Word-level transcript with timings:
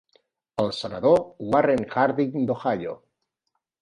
El 0.61 0.71
senador 0.77 1.21
Warren 1.55 1.85
Harding 1.99 2.33
d'Ohio. 2.49 2.97